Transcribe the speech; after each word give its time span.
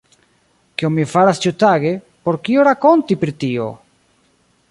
Kion 0.81 0.95
mi 0.99 1.03
faras 1.11 1.41
ĉiutage; 1.43 1.91
por 2.29 2.41
kio 2.49 2.65
rakonti 2.71 3.21
pri 3.25 3.35
tio! 3.45 3.71